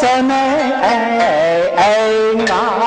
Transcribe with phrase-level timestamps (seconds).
[0.00, 0.42] sene
[0.92, 0.96] e
[1.90, 2.83] e na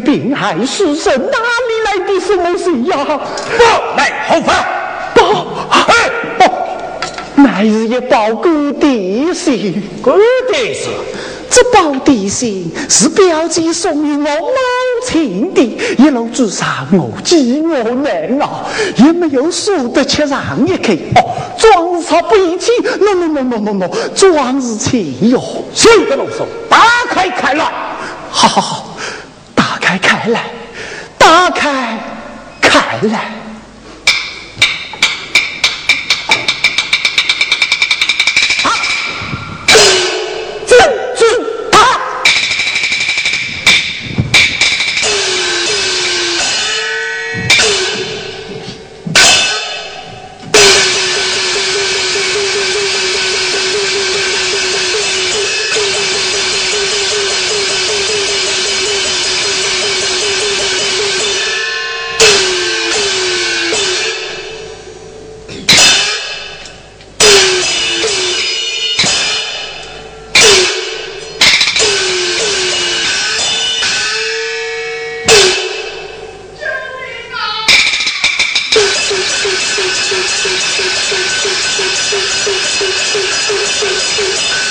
[0.00, 3.04] 病害死神，哪里来的什么谁呀？
[3.58, 4.54] 报来后方？
[5.14, 6.44] 报哎报，
[7.42, 9.82] 乃是一报哥的信。
[10.02, 10.92] 哥的信，
[11.50, 14.46] 这报的信是表姐送与我母
[15.06, 15.62] 亲的。
[15.98, 18.64] 一路之上，我饥饿难熬，
[18.96, 20.92] 也没有输得吃上一口。
[21.16, 22.70] 哦，壮士不义气
[23.00, 25.42] ，no no no no no no，壮士气哟。
[25.74, 26.44] 谁的啰嗦？
[26.68, 26.78] 打
[27.08, 27.72] 开看来。
[28.36, 28.96] 好好好
[29.54, 29.78] 打。
[29.98, 30.40] 开来，
[31.16, 31.98] 打开，
[32.60, 33.35] 开来。
[80.46, 80.78] Thank
[84.18, 84.65] you.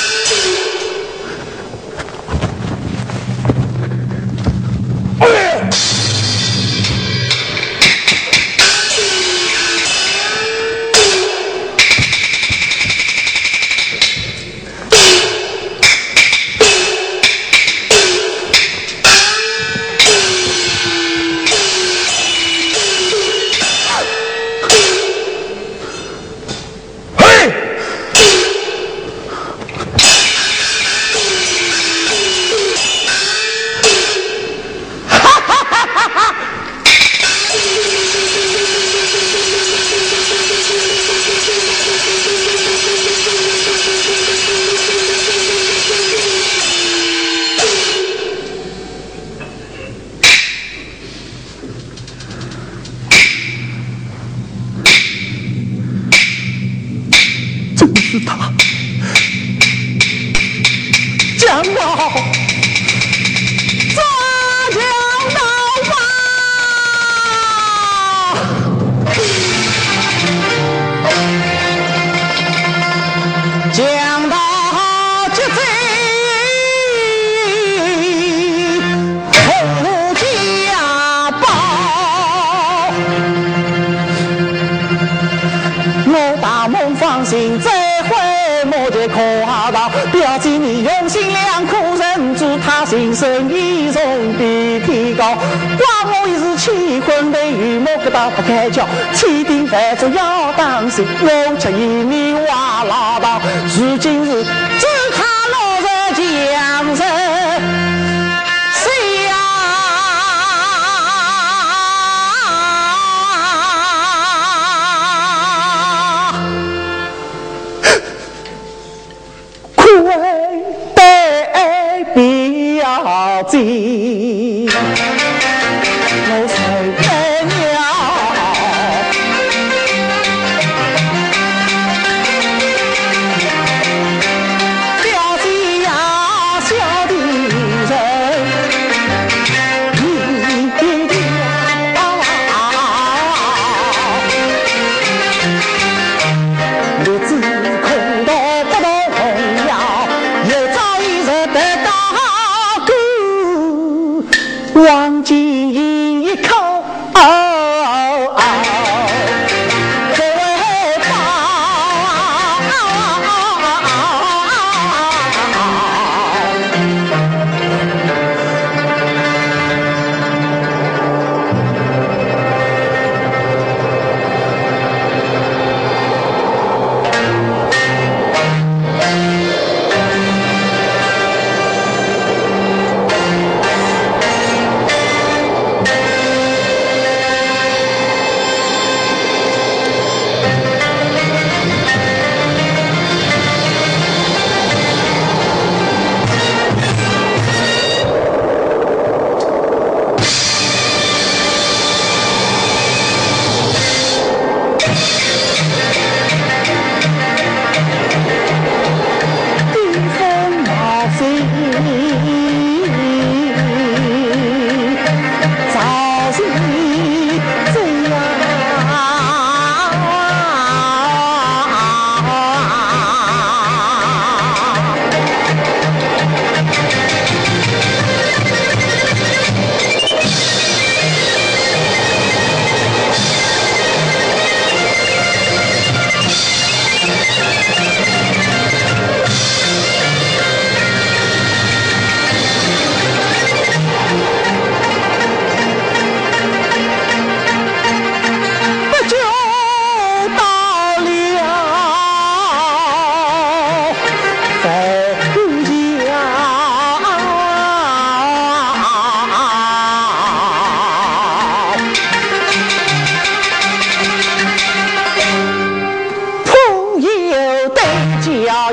[95.17, 95.35] 高，
[95.77, 95.85] 怪
[96.21, 103.39] 我一时气昏头，与某个打不开窍，千叮万嘱要当心，我却一米歪脑袋，
[103.77, 104.45] 如今是。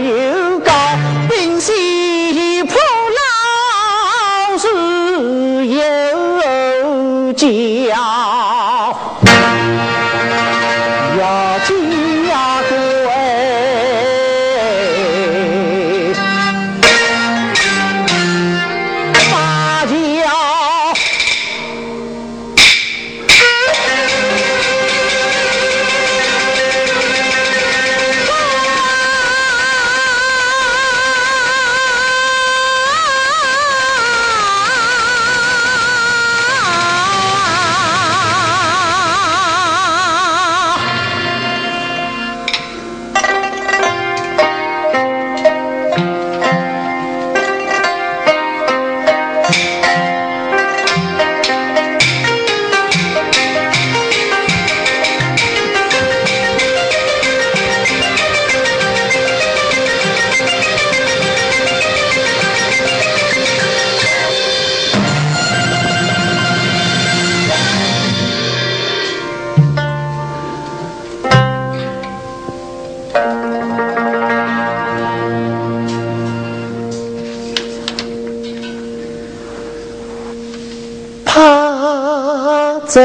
[0.03, 0.42] you.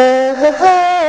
[0.07, 1.06] ha ha